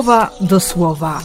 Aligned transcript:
słowa 0.00 0.30
do 0.40 0.60
słowa. 0.60 1.22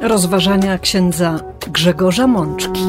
Rozważania 0.00 0.78
księdza 0.78 1.40
Grzegorza 1.66 2.26
Mączki. 2.26 2.80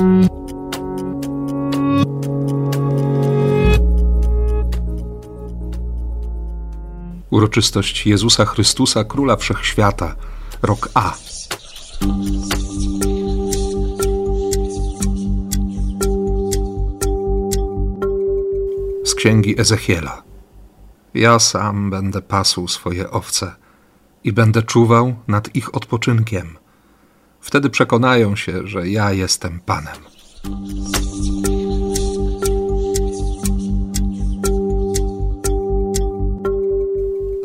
Uroczystość 7.30 8.08
Jezusa 8.08 8.46
Chrystusa, 8.46 9.04
Króla 9.04 9.36
Wszechświata, 9.36 10.16
rok 10.62 10.90
A. 10.94 11.14
Z 19.06 19.16
księgi 19.16 19.62
Ezechiela. 19.62 20.33
Ja 21.14 21.40
sam 21.40 21.90
będę 21.90 22.22
pasł 22.22 22.68
swoje 22.68 23.12
owce 23.12 23.56
i 24.24 24.34
będę 24.34 24.64
czuwał 24.64 25.16
nad 25.28 25.56
ich 25.56 25.76
odpoczynkiem. 25.76 26.58
Wtedy 27.40 27.70
przekonają 27.70 28.36
się, 28.36 28.68
że 28.68 28.90
ja 28.90 29.12
jestem 29.12 29.60
Panem. 29.60 29.96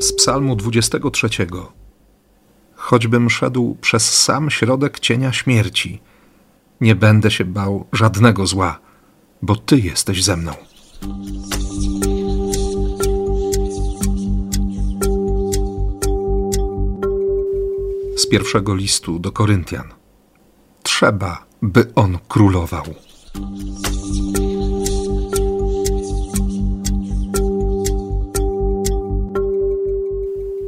Z 0.01 0.13
Psalmu 0.13 0.57
23. 0.57 1.29
Choćbym 2.75 3.31
szedł 3.31 3.77
przez 3.81 4.23
sam 4.23 4.51
środek 4.51 5.01
cienia 5.01 5.33
śmierci, 5.33 6.01
nie 6.81 6.95
będę 6.95 7.31
się 7.31 7.45
bał 7.45 7.87
żadnego 7.93 8.47
zła, 8.47 8.79
bo 9.43 9.57
Ty 9.57 9.79
jesteś 9.79 10.25
ze 10.25 10.37
mną. 10.37 10.53
Z 18.19 18.27
pierwszego 18.27 18.75
listu 18.75 19.19
do 19.19 19.33
Koryntian. 19.33 19.89
Trzeba, 20.83 21.47
by 21.63 21.93
on 21.95 22.19
królował. 22.29 22.85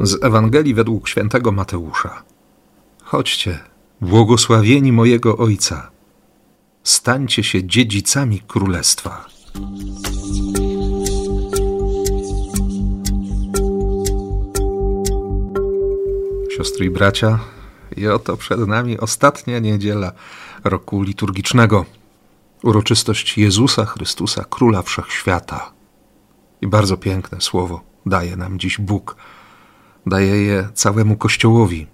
Z 0.00 0.24
Ewangelii 0.24 0.74
według 0.74 1.08
świętego 1.08 1.52
Mateusza. 1.52 2.22
Chodźcie, 3.02 3.58
błogosławieni 4.00 4.92
mojego 4.92 5.36
Ojca, 5.36 5.90
stańcie 6.84 7.42
się 7.42 7.64
dziedzicami 7.64 8.40
królestwa. 8.40 9.26
Siostry 16.60 16.86
i 16.86 16.90
bracia, 16.90 17.38
i 17.96 18.08
oto 18.08 18.36
przed 18.36 18.60
nami 18.60 18.98
ostatnia 18.98 19.58
niedziela 19.58 20.12
roku 20.64 21.02
liturgicznego. 21.02 21.84
Uroczystość 22.62 23.38
Jezusa 23.38 23.84
Chrystusa, 23.84 24.44
Króla 24.50 24.82
Wszechświata. 24.82 25.72
I 26.60 26.66
bardzo 26.66 26.96
piękne 26.96 27.40
słowo 27.40 27.80
daje 28.06 28.36
nam 28.36 28.58
dziś 28.58 28.78
Bóg. 28.78 29.16
Daje 30.06 30.42
je 30.42 30.68
całemu 30.74 31.16
Kościołowi. 31.16 31.86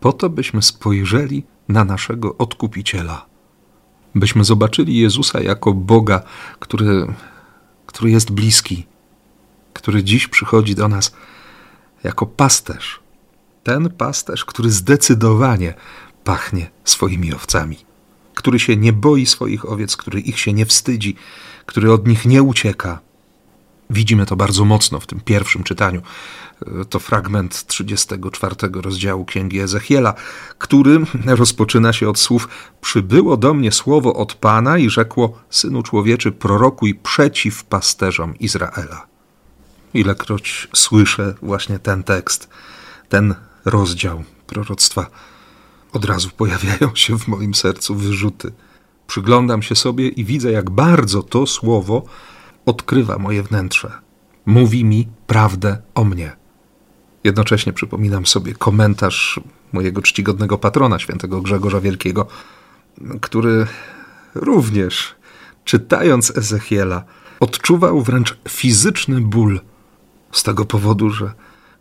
Po 0.00 0.12
to, 0.12 0.30
byśmy 0.30 0.62
spojrzeli 0.62 1.44
na 1.68 1.84
naszego 1.84 2.36
Odkupiciela. 2.38 3.26
Byśmy 4.14 4.44
zobaczyli 4.44 4.98
Jezusa 4.98 5.40
jako 5.40 5.72
Boga, 5.72 6.22
który, 6.58 7.06
który 7.86 8.10
jest 8.10 8.30
bliski, 8.30 8.86
który 9.72 10.04
dziś 10.04 10.28
przychodzi 10.28 10.74
do 10.74 10.88
nas 10.88 11.14
jako 12.04 12.26
pasterz 12.26 13.05
ten 13.66 13.90
pasterz, 13.90 14.44
który 14.44 14.70
zdecydowanie 14.70 15.74
pachnie 16.24 16.70
swoimi 16.84 17.34
owcami, 17.34 17.76
który 18.34 18.58
się 18.58 18.76
nie 18.76 18.92
boi 18.92 19.26
swoich 19.26 19.70
owiec, 19.70 19.96
który 19.96 20.20
ich 20.20 20.38
się 20.38 20.52
nie 20.52 20.66
wstydzi, 20.66 21.16
który 21.66 21.92
od 21.92 22.06
nich 22.06 22.24
nie 22.26 22.42
ucieka. 22.42 23.00
Widzimy 23.90 24.26
to 24.26 24.36
bardzo 24.36 24.64
mocno 24.64 25.00
w 25.00 25.06
tym 25.06 25.20
pierwszym 25.20 25.62
czytaniu. 25.62 26.02
To 26.90 26.98
fragment 26.98 27.66
34 27.66 28.56
rozdziału 28.72 29.24
Księgi 29.24 29.60
Ezechiela, 29.60 30.14
który 30.58 31.00
rozpoczyna 31.26 31.92
się 31.92 32.08
od 32.08 32.18
słów: 32.18 32.48
Przybyło 32.80 33.36
do 33.36 33.54
mnie 33.54 33.72
słowo 33.72 34.14
od 34.14 34.34
Pana 34.34 34.78
i 34.78 34.90
rzekło: 34.90 35.38
Synu 35.50 35.82
człowieczy, 35.82 36.32
prorokuj 36.32 36.94
przeciw 36.94 37.64
pasterzom 37.64 38.38
Izraela. 38.38 39.06
Ilekroć 39.94 40.68
słyszę 40.74 41.34
właśnie 41.42 41.78
ten 41.78 42.02
tekst, 42.02 42.48
ten 43.08 43.34
rozdział 43.66 44.24
proroctwa, 44.46 45.10
od 45.92 46.04
razu 46.04 46.30
pojawiają 46.36 46.94
się 46.94 47.18
w 47.18 47.28
moim 47.28 47.54
sercu 47.54 47.94
wyrzuty. 47.94 48.52
Przyglądam 49.06 49.62
się 49.62 49.74
sobie 49.74 50.08
i 50.08 50.24
widzę, 50.24 50.52
jak 50.52 50.70
bardzo 50.70 51.22
to 51.22 51.46
słowo 51.46 52.04
odkrywa 52.66 53.18
moje 53.18 53.42
wnętrze. 53.42 53.92
Mówi 54.46 54.84
mi 54.84 55.08
prawdę 55.26 55.78
o 55.94 56.04
mnie. 56.04 56.36
Jednocześnie 57.24 57.72
przypominam 57.72 58.26
sobie 58.26 58.54
komentarz 58.54 59.40
mojego 59.72 60.02
czcigodnego 60.02 60.58
patrona, 60.58 60.98
świętego 60.98 61.42
Grzegorza 61.42 61.80
Wielkiego, 61.80 62.26
który 63.20 63.66
również, 64.34 65.14
czytając 65.64 66.36
Ezechiela, 66.36 67.04
odczuwał 67.40 68.02
wręcz 68.02 68.38
fizyczny 68.48 69.20
ból 69.20 69.60
z 70.32 70.42
tego 70.42 70.64
powodu, 70.64 71.10
że, 71.10 71.32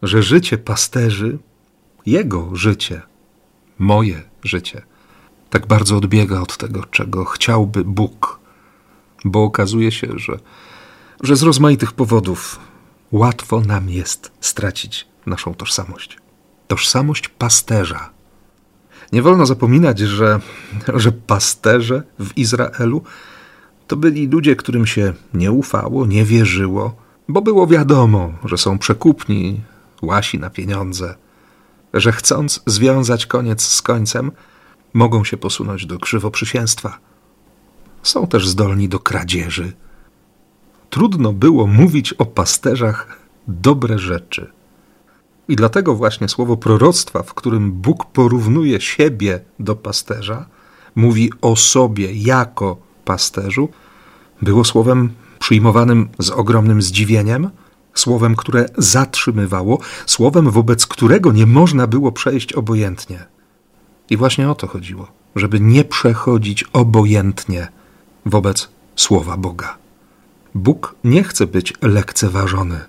że 0.03 0.23
życie 0.23 0.57
pasterzy 0.57 1.37
jego 2.05 2.49
życie, 2.53 3.01
moje 3.79 4.23
życie, 4.43 4.81
tak 5.49 5.67
bardzo 5.67 5.97
odbiega 5.97 6.41
od 6.41 6.57
tego, 6.57 6.83
czego 6.83 7.25
chciałby 7.25 7.83
Bóg, 7.83 8.39
bo 9.25 9.43
okazuje 9.43 9.91
się, 9.91 10.07
że, 10.15 10.39
że 11.23 11.35
z 11.35 11.43
rozmaitych 11.43 11.91
powodów 11.91 12.59
łatwo 13.11 13.61
nam 13.61 13.89
jest 13.89 14.31
stracić 14.41 15.07
naszą 15.25 15.53
tożsamość. 15.53 16.17
Tożsamość 16.67 17.29
pasterza. 17.29 18.09
Nie 19.11 19.21
wolno 19.21 19.45
zapominać, 19.45 19.99
że, 19.99 20.39
że 20.93 21.11
pasterze 21.11 22.03
w 22.19 22.37
Izraelu 22.37 23.03
to 23.87 23.95
byli 23.95 24.27
ludzie, 24.27 24.55
którym 24.55 24.85
się 24.85 25.13
nie 25.33 25.51
ufało, 25.51 26.05
nie 26.05 26.25
wierzyło, 26.25 26.95
bo 27.29 27.41
było 27.41 27.67
wiadomo, 27.67 28.33
że 28.45 28.57
są 28.57 28.77
przekupni, 28.77 29.61
łasi 30.01 30.39
na 30.39 30.49
pieniądze, 30.49 31.15
że 31.95 32.11
chcąc 32.11 32.61
związać 32.65 33.25
koniec 33.25 33.61
z 33.61 33.81
końcem, 33.81 34.31
mogą 34.93 35.23
się 35.23 35.37
posunąć 35.37 35.85
do 35.85 35.99
krzywoprzysięstwa. 35.99 36.99
Są 38.03 38.27
też 38.27 38.47
zdolni 38.47 38.89
do 38.89 38.99
kradzieży. 38.99 39.73
Trudno 40.89 41.33
było 41.33 41.67
mówić 41.67 42.13
o 42.13 42.25
pasterzach 42.25 43.19
dobre 43.47 43.99
rzeczy. 43.99 44.51
I 45.47 45.55
dlatego 45.55 45.95
właśnie 45.95 46.29
słowo 46.29 46.57
proroctwa, 46.57 47.23
w 47.23 47.33
którym 47.33 47.71
Bóg 47.71 48.05
porównuje 48.05 48.81
siebie 48.81 49.39
do 49.59 49.75
pasterza, 49.75 50.45
mówi 50.95 51.31
o 51.41 51.55
sobie 51.55 52.13
jako 52.13 52.77
pasterzu, 53.05 53.69
było 54.41 54.63
słowem 54.63 55.13
przyjmowanym 55.39 56.09
z 56.19 56.29
ogromnym 56.29 56.81
zdziwieniem, 56.81 57.49
słowem, 57.95 58.35
które 58.35 58.65
zatrzymywało, 58.77 59.79
słowem, 60.05 60.51
wobec 60.51 60.87
którego 60.87 61.31
nie 61.31 61.45
można 61.45 61.87
było 61.87 62.11
przejść 62.11 62.53
obojętnie. 62.53 63.25
I 64.09 64.17
właśnie 64.17 64.49
o 64.49 64.55
to 64.55 64.67
chodziło, 64.67 65.07
żeby 65.35 65.59
nie 65.59 65.83
przechodzić 65.83 66.63
obojętnie 66.63 67.67
wobec 68.25 68.69
słowa 68.95 69.37
Boga. 69.37 69.77
Bóg 70.55 70.95
nie 71.03 71.23
chce 71.23 71.47
być 71.47 71.73
lekceważony. 71.81 72.79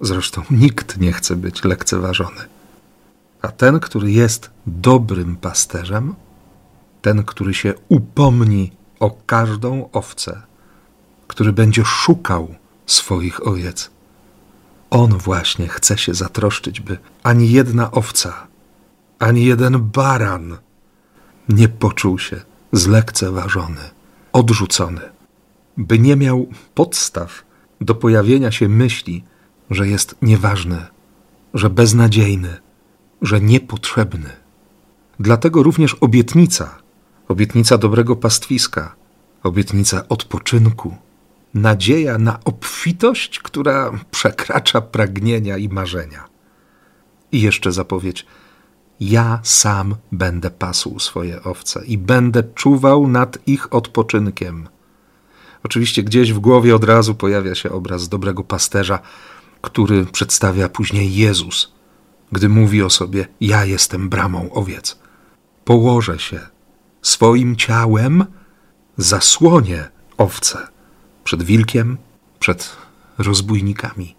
Zresztą 0.00 0.42
nikt 0.50 1.00
nie 1.00 1.12
chce 1.12 1.36
być 1.36 1.64
lekceważony. 1.64 2.40
A 3.42 3.48
ten, 3.48 3.80
który 3.80 4.12
jest 4.12 4.50
dobrym 4.66 5.36
pasterzem, 5.36 6.14
ten, 7.02 7.24
który 7.24 7.54
się 7.54 7.74
upomni 7.88 8.72
o 9.00 9.10
każdą 9.26 9.88
owcę, 9.92 10.42
który 11.26 11.52
będzie 11.52 11.84
szukał 11.84 12.54
swoich 12.86 13.46
owiec, 13.46 13.90
on 14.90 15.18
właśnie 15.18 15.68
chce 15.68 15.98
się 15.98 16.14
zatroszczyć, 16.14 16.80
by 16.80 16.98
ani 17.22 17.50
jedna 17.50 17.90
owca, 17.90 18.46
ani 19.18 19.44
jeden 19.44 19.78
baran 19.78 20.56
nie 21.48 21.68
poczuł 21.68 22.18
się 22.18 22.40
zlekceważony, 22.72 23.90
odrzucony, 24.32 25.00
by 25.76 25.98
nie 25.98 26.16
miał 26.16 26.46
podstaw 26.74 27.44
do 27.80 27.94
pojawienia 27.94 28.50
się 28.50 28.68
myśli, 28.68 29.24
że 29.70 29.88
jest 29.88 30.14
nieważny, 30.22 30.86
że 31.54 31.70
beznadziejny, 31.70 32.56
że 33.22 33.40
niepotrzebny. 33.40 34.30
Dlatego 35.20 35.62
również 35.62 35.94
obietnica, 35.94 36.78
obietnica 37.28 37.78
dobrego 37.78 38.16
pastwiska, 38.16 38.94
obietnica 39.42 40.08
odpoczynku, 40.08 40.96
nadzieja 41.56 42.18
na 42.18 42.38
obfitość, 42.44 43.38
która 43.38 43.92
przekracza 44.10 44.80
pragnienia 44.80 45.56
i 45.56 45.68
marzenia. 45.68 46.24
I 47.32 47.40
jeszcze 47.40 47.72
zapowiedź: 47.72 48.26
Ja 49.00 49.40
sam 49.42 49.94
będę 50.12 50.50
pasł 50.50 50.98
swoje 50.98 51.42
owce 51.42 51.84
i 51.86 51.98
będę 51.98 52.42
czuwał 52.42 53.08
nad 53.08 53.38
ich 53.46 53.74
odpoczynkiem. 53.74 54.68
Oczywiście 55.62 56.02
gdzieś 56.02 56.32
w 56.32 56.38
głowie 56.38 56.76
od 56.76 56.84
razu 56.84 57.14
pojawia 57.14 57.54
się 57.54 57.70
obraz 57.70 58.08
dobrego 58.08 58.44
pasterza, 58.44 58.98
który 59.60 60.04
przedstawia 60.04 60.68
później 60.68 61.14
Jezus, 61.14 61.72
gdy 62.32 62.48
mówi 62.48 62.82
o 62.82 62.90
sobie: 62.90 63.28
Ja 63.40 63.64
jestem 63.64 64.08
bramą 64.08 64.52
owiec. 64.52 64.98
Położę 65.64 66.18
się 66.18 66.40
swoim 67.02 67.56
ciałem, 67.56 68.24
zasłonię 68.96 69.88
owce 70.18 70.75
przed 71.26 71.42
wilkiem, 71.42 71.96
przed 72.38 72.76
rozbójnikami. 73.18 74.16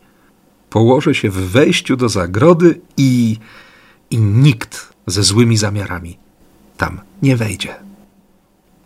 Położę 0.70 1.16
się 1.16 1.30
w 1.30 1.52
wejściu 1.52 1.98
do 1.98 2.10
zagrody 2.10 2.82
i, 2.98 3.38
i 4.10 4.18
nikt 4.18 4.94
ze 5.08 5.24
złymi 5.24 5.58
zamiarami 5.58 6.18
tam 6.78 7.02
nie 7.22 7.38
wejdzie. 7.38 7.76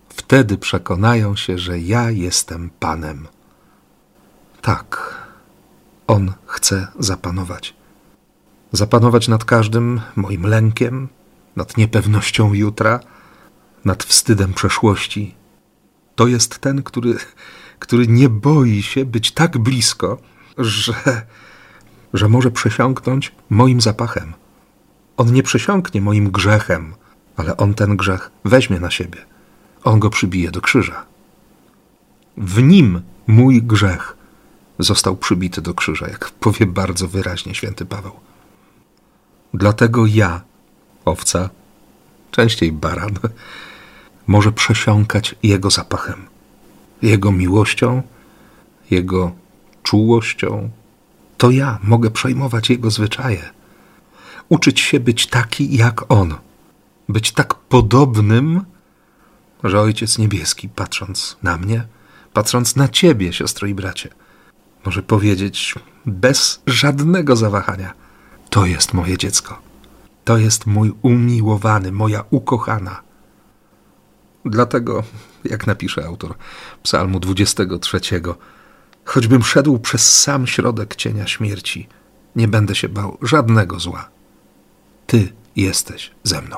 Wtedy 0.10 0.58
przekonają 0.58 1.36
się, 1.36 1.58
że 1.58 1.80
ja 1.80 2.12
jestem 2.12 2.70
Panem. 2.80 3.28
Tak, 4.62 5.16
On 6.08 6.34
chce 6.46 6.88
zapanować. 7.00 7.74
Zapanować 8.72 9.28
nad 9.28 9.46
każdym 9.46 10.02
moim 10.16 10.46
lękiem, 10.46 11.08
nad 11.56 11.78
niepewnością 11.78 12.54
jutra, 12.54 13.00
nad 13.86 14.04
wstydem 14.04 14.54
przeszłości. 14.54 15.36
To 16.16 16.28
jest 16.28 16.60
ten, 16.60 16.84
który, 16.84 17.18
który 17.82 18.08
nie 18.08 18.30
boi 18.30 18.82
się 18.84 19.06
być 19.06 19.32
tak 19.32 19.58
blisko, 19.58 20.18
że, 20.58 21.22
że 22.14 22.30
może 22.30 22.52
przesiąknąć 22.52 23.32
moim 23.50 23.82
zapachem. 23.82 24.34
On 25.18 25.34
nie 25.34 25.44
przesiąknie 25.44 26.02
moim 26.02 26.32
grzechem, 26.32 26.94
ale 27.38 27.58
on 27.58 27.74
ten 27.74 27.98
grzech 27.98 28.32
weźmie 28.46 28.80
na 28.80 28.92
siebie. 28.92 29.26
On 29.84 30.00
go 30.00 30.10
przybije 30.10 30.52
do 30.52 30.62
krzyża. 30.62 31.06
W 32.38 32.62
nim 32.64 33.02
mój 33.28 33.64
grzech 33.64 34.18
został 34.80 35.18
przybity 35.18 35.62
do 35.62 35.74
krzyża, 35.74 36.08
jak 36.08 36.32
powie 36.32 36.66
bardzo 36.66 37.08
wyraźnie 37.08 37.56
święty 37.56 37.86
Paweł. 37.86 38.14
Dlatego 39.54 40.06
ja, 40.06 40.42
owca, 41.06 41.50
częściej 42.32 42.72
baran, 42.72 43.14
może 44.28 44.52
przesiąkać 44.52 45.36
Jego 45.44 45.70
zapachem, 45.70 46.32
Jego 47.02 47.32
miłością, 47.32 48.04
Jego 48.92 49.32
czułością. 49.84 50.70
To 51.38 51.52
ja 51.52 51.80
mogę 51.84 52.12
przejmować 52.12 52.70
Jego 52.70 52.92
zwyczaje, 52.92 53.50
uczyć 54.50 54.80
się 54.80 55.00
być 55.00 55.28
taki 55.28 55.78
jak 55.78 56.12
On, 56.12 56.36
być 57.10 57.32
tak 57.32 57.56
podobnym, 57.56 58.62
że 59.64 59.82
Ojciec 59.82 60.18
Niebieski, 60.18 60.70
patrząc 60.70 61.38
na 61.44 61.58
mnie, 61.58 61.84
patrząc 62.34 62.76
na 62.76 62.88
Ciebie, 62.88 63.34
siostro 63.34 63.68
i 63.68 63.74
bracie, 63.74 64.10
może 64.86 65.04
powiedzieć 65.04 65.76
bez 66.06 66.62
żadnego 66.68 67.36
zawahania: 67.36 67.94
To 68.50 68.66
jest 68.66 68.94
moje 68.94 69.18
dziecko. 69.18 69.60
To 70.26 70.38
jest 70.38 70.66
mój 70.66 70.94
umiłowany, 71.02 71.92
moja 71.92 72.24
ukochana. 72.30 73.02
Dlatego, 74.46 75.04
jak 75.44 75.68
napisze 75.68 76.06
autor 76.06 76.36
Psalmu 76.84 77.20
23, 77.20 78.00
choćbym 79.06 79.44
szedł 79.44 79.80
przez 79.80 80.22
sam 80.22 80.48
środek 80.48 80.96
cienia 80.96 81.28
śmierci, 81.28 81.88
nie 82.36 82.48
będę 82.48 82.76
się 82.76 82.90
bał 82.90 83.18
żadnego 83.22 83.80
zła. 83.80 84.10
Ty 85.08 85.34
jesteś 85.56 86.12
ze 86.24 86.42
mną. 86.42 86.58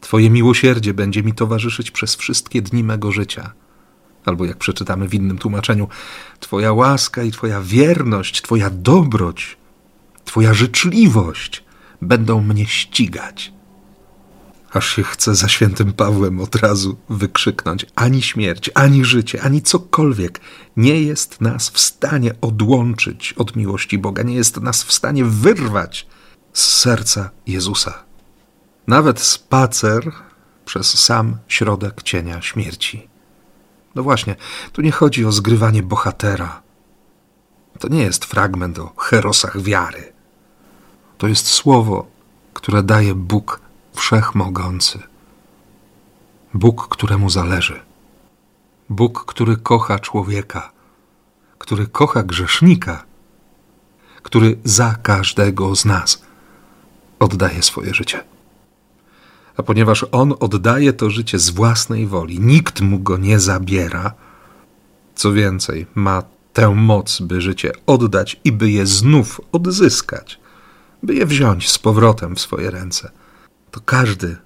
Twoje 0.00 0.30
miłosierdzie 0.30 0.94
będzie 0.94 1.22
mi 1.22 1.32
towarzyszyć 1.32 1.90
przez 1.90 2.16
wszystkie 2.16 2.62
dni 2.62 2.84
mego 2.84 3.12
życia. 3.12 3.52
Albo 4.24 4.44
jak 4.44 4.58
przeczytamy 4.58 5.08
w 5.08 5.14
innym 5.14 5.38
tłumaczeniu, 5.38 5.88
Twoja 6.40 6.72
łaska 6.72 7.22
i 7.22 7.30
Twoja 7.30 7.60
wierność, 7.60 8.42
Twoja 8.42 8.70
dobroć, 8.70 9.56
Twoja 10.24 10.54
życzliwość 10.54 11.64
będą 12.02 12.40
mnie 12.42 12.66
ścigać. 12.66 13.52
Aż 14.72 14.96
się 14.96 15.02
chce 15.02 15.34
za 15.34 15.48
świętym 15.48 15.92
Pawłem 15.92 16.40
od 16.40 16.54
razu 16.54 16.96
wykrzyknąć: 17.08 17.86
ani 17.94 18.22
śmierć, 18.22 18.70
ani 18.74 19.04
życie, 19.04 19.42
ani 19.42 19.62
cokolwiek 19.62 20.40
nie 20.76 21.02
jest 21.02 21.40
nas 21.40 21.70
w 21.70 21.80
stanie 21.80 22.34
odłączyć 22.40 23.32
od 23.32 23.56
miłości 23.56 23.98
Boga, 23.98 24.22
nie 24.22 24.34
jest 24.34 24.60
nas 24.60 24.84
w 24.84 24.92
stanie 24.92 25.24
wyrwać 25.24 26.06
z 26.52 26.64
serca 26.64 27.30
Jezusa. 27.46 28.04
Nawet 28.86 29.20
spacer 29.20 30.12
przez 30.64 30.98
sam 30.98 31.36
środek 31.48 32.02
cienia 32.02 32.42
śmierci. 32.42 33.08
No 33.94 34.02
właśnie, 34.02 34.36
tu 34.72 34.82
nie 34.82 34.92
chodzi 34.92 35.24
o 35.24 35.32
zgrywanie 35.32 35.82
bohatera. 35.82 36.62
To 37.78 37.88
nie 37.88 38.02
jest 38.02 38.24
fragment 38.24 38.78
o 38.78 38.92
herosach 38.98 39.62
wiary. 39.62 40.12
To 41.18 41.28
jest 41.28 41.46
słowo, 41.46 42.06
które 42.54 42.82
daje 42.82 43.14
Bóg 43.14 43.60
wszechmogący. 43.98 44.98
Bóg, 46.54 46.88
któremu 46.88 47.30
zależy. 47.30 47.80
Bóg, 48.90 49.24
który 49.24 49.56
kocha 49.56 49.98
człowieka, 49.98 50.72
który 51.58 51.86
kocha 51.86 52.22
grzesznika, 52.22 53.04
który 54.22 54.58
za 54.64 54.94
każdego 55.02 55.76
z 55.76 55.84
nas 55.84 56.22
oddaje 57.18 57.62
swoje 57.62 57.94
życie. 57.94 58.24
A 59.56 59.62
ponieważ 59.62 60.04
On 60.12 60.34
oddaje 60.40 60.92
to 60.92 61.10
życie 61.10 61.38
z 61.38 61.50
własnej 61.50 62.06
woli, 62.06 62.40
nikt 62.40 62.80
mu 62.80 62.98
go 62.98 63.16
nie 63.16 63.40
zabiera, 63.40 64.14
co 65.14 65.32
więcej, 65.32 65.86
ma 65.94 66.22
tę 66.52 66.74
moc, 66.74 67.20
by 67.20 67.40
życie 67.40 67.72
oddać 67.86 68.40
i 68.44 68.52
by 68.52 68.70
je 68.70 68.86
znów 68.86 69.40
odzyskać, 69.52 70.40
by 71.02 71.14
je 71.14 71.26
wziąć 71.26 71.70
z 71.70 71.78
powrotem 71.78 72.36
w 72.36 72.40
swoje 72.40 72.70
ręce 72.70 73.10
to 73.70 73.80
każdy, 73.80 74.36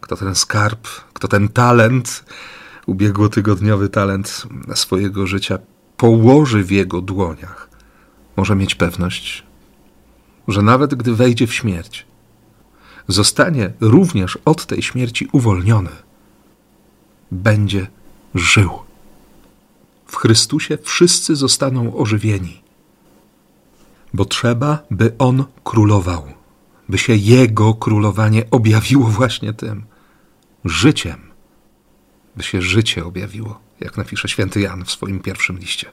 kto 0.00 0.16
ten 0.16 0.34
skarb, 0.34 0.88
kto 1.12 1.28
ten 1.28 1.48
talent, 1.48 2.24
ubiegłotygodniowy 2.86 3.88
talent 3.88 4.46
swojego 4.74 5.26
życia 5.26 5.58
położy 5.96 6.64
w 6.64 6.70
jego 6.70 7.00
dłoniach, 7.00 7.68
może 8.36 8.56
mieć 8.56 8.74
pewność, 8.74 9.44
że 10.48 10.62
nawet 10.62 10.94
gdy 10.94 11.14
wejdzie 11.14 11.46
w 11.46 11.54
śmierć, 11.54 12.06
zostanie 13.08 13.72
również 13.80 14.38
od 14.44 14.66
tej 14.66 14.82
śmierci 14.82 15.28
uwolniony, 15.32 15.90
będzie 17.30 17.86
żył. 18.34 18.70
W 20.06 20.16
Chrystusie 20.16 20.78
wszyscy 20.82 21.36
zostaną 21.36 21.96
ożywieni, 21.96 22.62
bo 24.14 24.24
trzeba, 24.24 24.78
by 24.90 25.12
On 25.18 25.44
królował 25.64 26.41
by 26.88 26.98
się 26.98 27.14
Jego 27.14 27.74
królowanie 27.74 28.50
objawiło 28.50 29.08
właśnie 29.08 29.52
tym 29.52 29.84
życiem, 30.64 31.20
by 32.36 32.42
się 32.42 32.62
życie 32.62 33.04
objawiło, 33.04 33.60
jak 33.80 33.96
napisze 33.96 34.28
święty 34.28 34.60
Jan 34.60 34.84
w 34.84 34.90
swoim 34.90 35.20
pierwszym 35.20 35.58
liście. 35.58 35.92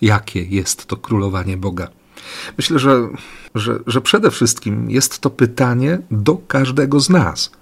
Jakie 0.00 0.42
jest 0.42 0.86
to 0.86 0.96
królowanie 0.96 1.56
Boga? 1.56 1.88
Myślę, 2.56 2.78
że, 2.78 3.08
że, 3.54 3.78
że 3.86 4.00
przede 4.00 4.30
wszystkim 4.30 4.90
jest 4.90 5.18
to 5.18 5.30
pytanie 5.30 5.98
do 6.10 6.36
każdego 6.36 7.00
z 7.00 7.10
nas. 7.10 7.52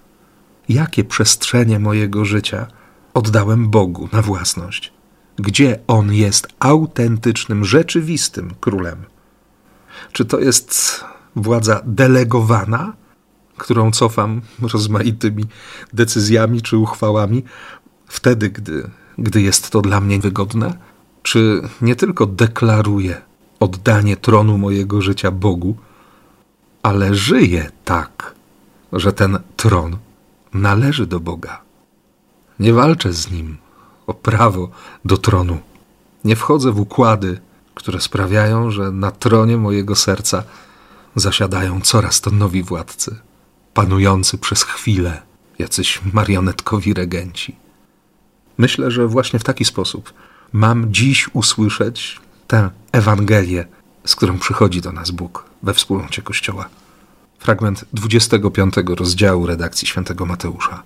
Jakie 0.69 1.03
przestrzenie 1.03 1.79
mojego 1.79 2.25
życia 2.25 2.67
oddałem 3.13 3.69
Bogu 3.69 4.09
na 4.11 4.21
własność? 4.21 4.93
Gdzie 5.35 5.79
On 5.87 6.13
jest 6.13 6.47
autentycznym, 6.59 7.65
rzeczywistym 7.65 8.53
królem? 8.59 9.03
Czy 10.11 10.25
to 10.25 10.39
jest 10.39 11.03
władza 11.37 11.81
delegowana, 11.85 12.93
którą 13.57 13.91
cofam 13.91 14.41
rozmaitymi 14.73 15.45
decyzjami 15.93 16.61
czy 16.61 16.77
uchwałami, 16.77 17.43
wtedy, 18.07 18.49
gdy, 18.49 18.89
gdy 19.17 19.41
jest 19.41 19.69
to 19.69 19.81
dla 19.81 20.01
mnie 20.01 20.19
wygodne? 20.19 20.77
Czy 21.23 21.61
nie 21.81 21.95
tylko 21.95 22.25
deklaruję 22.25 23.21
oddanie 23.59 24.17
tronu 24.17 24.57
mojego 24.57 25.01
życia 25.01 25.31
Bogu, 25.31 25.75
ale 26.83 27.15
żyję 27.15 27.71
tak, 27.85 28.35
że 28.93 29.13
ten 29.13 29.39
tron 29.55 29.97
należy 30.53 31.07
do 31.07 31.19
Boga? 31.19 31.61
Nie 32.59 32.73
walczę 32.73 33.13
z 33.13 33.31
nim 33.31 33.57
o 34.07 34.13
prawo 34.13 34.69
do 35.05 35.17
tronu. 35.17 35.57
Nie 36.23 36.35
wchodzę 36.35 36.71
w 36.71 36.79
układy, 36.79 37.39
które 37.75 38.01
sprawiają, 38.01 38.71
że 38.71 38.91
na 38.91 39.11
tronie 39.11 39.57
mojego 39.57 39.95
serca 39.95 40.43
zasiadają 41.19 41.81
coraz 41.81 42.21
to 42.21 42.31
nowi 42.31 42.63
władcy, 42.63 43.15
panujący 43.73 44.37
przez 44.37 44.63
chwilę, 44.63 45.21
jacyś 45.59 46.01
marionetkowi 46.13 46.93
regenci. 46.93 47.55
Myślę, 48.57 48.91
że 48.91 49.07
właśnie 49.07 49.39
w 49.39 49.43
taki 49.43 49.65
sposób 49.65 50.13
mam 50.53 50.93
dziś 50.93 51.29
usłyszeć 51.33 52.19
tę 52.47 52.69
Ewangelię, 52.91 53.67
z 54.05 54.15
którą 54.15 54.39
przychodzi 54.39 54.81
do 54.81 54.91
nas 54.91 55.11
Bóg 55.11 55.45
we 55.63 55.73
wspólnocie 55.73 56.21
Kościoła. 56.21 56.69
Fragment 57.39 57.85
25 57.93 58.73
rozdziału 58.87 59.45
redakcji 59.45 59.87
świętego 59.87 60.25
Mateusza. 60.25 60.83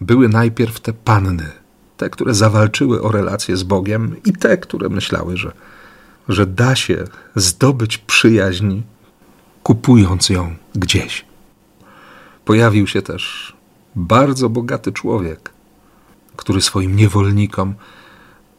Były 0.00 0.28
najpierw 0.28 0.80
te 0.80 0.92
panny, 0.92 1.50
te, 1.96 2.10
które 2.10 2.34
zawalczyły 2.34 3.02
o 3.02 3.12
relacje 3.12 3.56
z 3.56 3.62
Bogiem, 3.62 4.16
i 4.24 4.32
te, 4.32 4.56
które 4.56 4.88
myślały, 4.88 5.36
że, 5.36 5.52
że 6.28 6.46
da 6.46 6.76
się 6.76 7.04
zdobyć 7.36 7.98
przyjaźń, 7.98 8.80
kupując 9.62 10.28
ją 10.28 10.54
gdzieś. 10.74 11.24
Pojawił 12.44 12.86
się 12.86 13.02
też 13.02 13.52
bardzo 13.96 14.48
bogaty 14.48 14.92
człowiek, 14.92 15.50
który 16.36 16.60
swoim 16.60 16.96
niewolnikom 16.96 17.74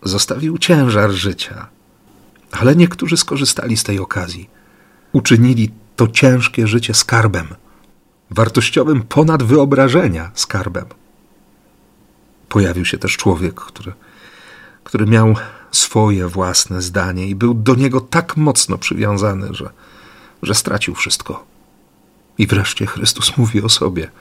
zostawił 0.03 0.57
ciężar 0.57 1.11
życia. 1.11 1.67
Ale 2.51 2.75
niektórzy 2.75 3.17
skorzystali 3.17 3.77
z 3.77 3.83
tej 3.83 3.99
okazji. 3.99 4.49
Uczynili 5.11 5.71
to 5.95 6.07
ciężkie 6.07 6.67
życie 6.67 6.93
skarbem, 6.93 7.47
wartościowym 8.29 9.01
ponad 9.01 9.43
wyobrażenia 9.43 10.31
skarbem. 10.33 10.85
Pojawił 12.49 12.85
się 12.85 12.97
też 12.97 13.17
człowiek, 13.17 13.55
który, 13.55 13.93
który 14.83 15.05
miał 15.05 15.35
swoje 15.71 16.27
własne 16.27 16.81
zdanie 16.81 17.27
i 17.27 17.35
był 17.35 17.53
do 17.53 17.75
niego 17.75 18.01
tak 18.01 18.37
mocno 18.37 18.77
przywiązany, 18.77 19.53
że, 19.53 19.69
że 20.43 20.55
stracił 20.55 20.95
wszystko. 20.95 21.45
I 22.37 22.47
wreszcie 22.47 22.85
Chrystus 22.85 23.37
mówi 23.37 23.61
o 23.61 23.69
sobie, 23.69 24.11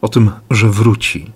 o 0.00 0.08
tym, 0.08 0.30
że 0.50 0.70
wróci, 0.70 1.32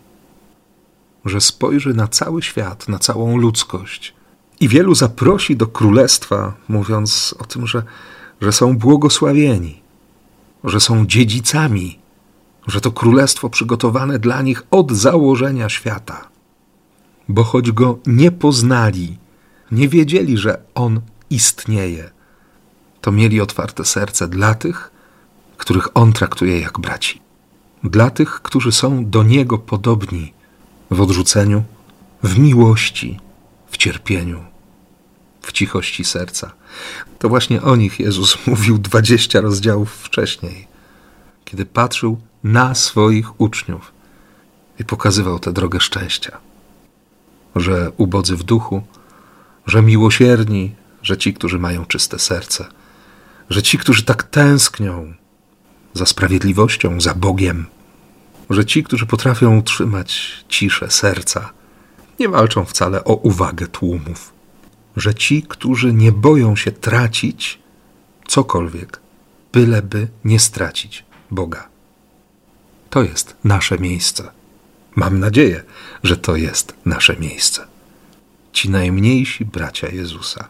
że 1.24 1.40
spojrzy 1.40 1.94
na 1.94 2.08
cały 2.08 2.42
świat, 2.42 2.88
na 2.88 2.98
całą 2.98 3.36
ludzkość 3.36 4.14
i 4.60 4.68
wielu 4.68 4.94
zaprosi 4.94 5.56
do 5.56 5.66
królestwa, 5.66 6.54
mówiąc 6.68 7.34
o 7.38 7.44
tym, 7.44 7.66
że, 7.66 7.82
że 8.40 8.52
są 8.52 8.76
błogosławieni, 8.76 9.82
że 10.64 10.80
są 10.80 11.06
dziedzicami, 11.06 11.98
że 12.66 12.80
to 12.80 12.92
królestwo 12.92 13.50
przygotowane 13.50 14.18
dla 14.18 14.42
nich 14.42 14.62
od 14.70 14.92
założenia 14.92 15.68
świata. 15.68 16.28
Bo 17.28 17.44
choć 17.44 17.72
go 17.72 17.98
nie 18.06 18.30
poznali, 18.32 19.18
nie 19.72 19.88
wiedzieli, 19.88 20.38
że 20.38 20.62
on 20.74 21.00
istnieje, 21.30 22.10
to 23.02 23.12
mieli 23.12 23.40
otwarte 23.40 23.84
serce 23.84 24.28
dla 24.28 24.54
tych, 24.54 24.90
których 25.56 25.88
on 25.94 26.12
traktuje 26.12 26.60
jak 26.60 26.78
braci, 26.78 27.20
dla 27.84 28.10
tych, 28.10 28.40
którzy 28.42 28.72
są 28.72 29.10
do 29.10 29.22
niego 29.22 29.58
podobni 29.58 30.32
w 30.90 31.00
odrzuceniu, 31.00 31.62
w 32.22 32.38
miłości, 32.38 33.20
w 33.70 33.76
cierpieniu, 33.76 34.44
w 35.42 35.52
cichości 35.52 36.04
serca. 36.04 36.52
To 37.18 37.28
właśnie 37.28 37.62
o 37.62 37.76
nich 37.76 38.00
Jezus 38.00 38.38
mówił 38.46 38.78
dwadzieścia 38.78 39.40
rozdziałów 39.40 39.92
wcześniej, 39.92 40.68
kiedy 41.44 41.66
patrzył 41.66 42.20
na 42.44 42.74
swoich 42.74 43.40
uczniów 43.40 43.92
i 44.80 44.84
pokazywał 44.84 45.38
tę 45.38 45.52
drogę 45.52 45.80
szczęścia. 45.80 46.38
Że 47.56 47.92
ubodzy 47.96 48.36
w 48.36 48.42
duchu, 48.42 48.82
że 49.66 49.82
miłosierni, 49.82 50.74
że 51.02 51.16
ci, 51.16 51.34
którzy 51.34 51.58
mają 51.58 51.86
czyste 51.86 52.18
serce, 52.18 52.66
że 53.52 53.62
ci, 53.62 53.78
którzy 53.78 54.02
tak 54.02 54.22
tęsknią 54.22 55.14
za 55.94 56.06
sprawiedliwością, 56.06 57.00
za 57.00 57.14
Bogiem, 57.14 57.66
że 58.50 58.64
ci, 58.64 58.84
którzy 58.84 59.06
potrafią 59.06 59.58
utrzymać 59.58 60.32
ciszę 60.48 60.90
serca, 60.90 61.52
nie 62.20 62.28
walczą 62.28 62.64
wcale 62.64 63.04
o 63.04 63.14
uwagę 63.14 63.66
tłumów, 63.66 64.32
że 64.96 65.14
ci, 65.14 65.42
którzy 65.42 65.92
nie 65.92 66.12
boją 66.12 66.56
się 66.56 66.72
tracić 66.72 67.58
cokolwiek, 68.26 69.00
byleby 69.52 70.08
nie 70.24 70.38
stracić 70.38 71.04
Boga. 71.30 71.68
To 72.90 73.02
jest 73.02 73.36
nasze 73.44 73.78
miejsce. 73.78 74.30
Mam 74.96 75.20
nadzieję, 75.20 75.62
że 76.02 76.16
to 76.16 76.36
jest 76.36 76.74
nasze 76.84 77.16
miejsce. 77.16 77.66
Ci 78.52 78.70
najmniejsi 78.70 79.44
bracia 79.44 79.88
Jezusa. 79.88 80.48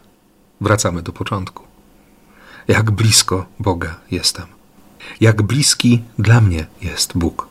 Wracamy 0.61 1.01
do 1.01 1.13
początku. 1.13 1.72
Jak 2.67 2.91
blisko 2.91 3.45
Boga 3.59 3.99
jestem. 4.11 4.45
Jak 5.21 5.41
bliski 5.41 6.01
dla 6.19 6.41
mnie 6.41 6.67
jest 6.81 7.17
Bóg. 7.17 7.47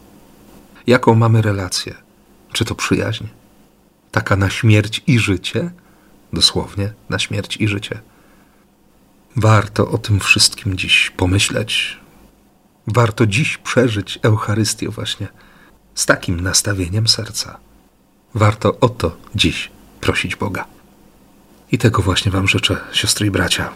Jaką 0.87 1.15
mamy 1.15 1.43
relację? 1.43 1.95
Czy 2.53 2.65
to 2.65 2.75
przyjaźń? 2.75 3.25
Taka 4.11 4.37
na 4.37 4.51
śmierć 4.51 5.03
i 5.07 5.19
życie? 5.19 5.71
Dosłownie 6.33 6.93
na 7.09 7.19
śmierć 7.19 7.57
i 7.57 7.69
życie. 7.69 8.01
Warto 9.37 9.91
o 9.91 9.99
tym 9.99 10.21
wszystkim 10.21 10.77
dziś 10.77 11.13
pomyśleć. 11.17 11.99
Warto 12.87 13.27
dziś 13.27 13.59
przeżyć 13.59 14.19
Eucharystię 14.23 14.89
właśnie 14.89 15.29
z 15.95 16.07
takim 16.07 16.41
nastawieniem 16.41 17.09
serca. 17.09 17.59
Warto 18.35 18.81
o 18.81 18.89
to 18.89 19.17
dziś 19.35 19.71
prosić 20.01 20.37
Boga. 20.37 20.65
I 21.73 21.79
tego 21.79 22.03
właśnie 22.03 22.33
Wam 22.33 22.49
życzę, 22.49 22.77
siostry 22.93 23.27
i 23.27 23.31
bracia. 23.31 23.73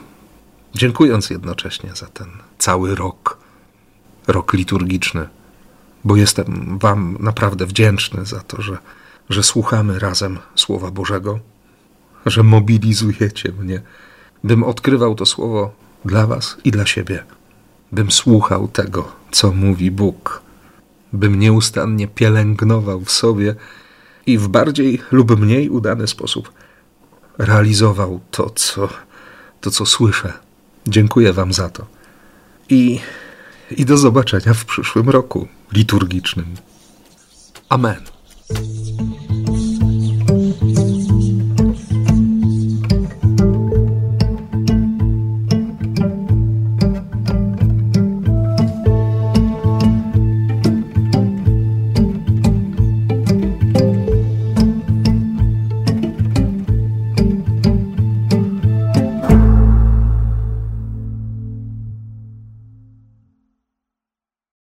Dziękując 0.75 1.31
jednocześnie 1.31 1.91
za 1.95 2.07
ten 2.07 2.29
cały 2.59 2.95
rok, 2.95 3.39
rok 4.27 4.53
liturgiczny, 4.53 5.29
bo 6.05 6.17
jestem 6.17 6.79
Wam 6.79 7.17
naprawdę 7.21 7.67
wdzięczny 7.67 8.25
za 8.25 8.41
to, 8.41 8.63
że, 8.63 8.79
że 9.31 9.43
słuchamy 9.43 9.99
razem 9.99 10.39
Słowa 10.55 10.91
Bożego, 10.91 11.39
że 12.27 12.43
mobilizujecie 12.43 13.53
mnie, 13.53 13.83
bym 14.45 14.65
odkrywał 14.65 15.15
to 15.15 15.27
Słowo 15.27 15.75
dla 16.05 16.27
Was 16.27 16.57
i 16.65 16.71
dla 16.71 16.87
siebie, 16.87 17.25
bym 17.93 18.11
słuchał 18.11 18.69
tego, 18.69 19.13
co 19.31 19.53
mówi 19.53 19.91
Bóg, 19.91 20.43
bym 21.13 21.39
nieustannie 21.39 22.09
pielęgnował 22.09 23.01
w 23.01 23.11
sobie 23.11 23.55
i 24.27 24.39
w 24.39 24.49
bardziej 24.49 25.03
lub 25.13 25.41
mniej 25.41 25.71
udany 25.71 26.07
sposób 26.07 26.53
realizował 27.39 28.21
to, 28.31 28.51
co, 28.51 28.89
to, 29.61 29.71
co 29.71 29.87
słyszę. 29.87 30.46
Dziękuję 30.87 31.33
Wam 31.33 31.53
za 31.53 31.69
to. 31.69 31.87
I 32.69 33.01
i 33.71 33.85
do 33.85 33.97
zobaczenia 33.97 34.55
w 34.55 34.65
przyszłym 34.65 35.11
roku 35.11 35.49
liturgicznym. 35.73 36.55
Amen. 37.69 38.16